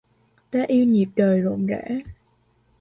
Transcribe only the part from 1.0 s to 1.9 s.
đời rộn rã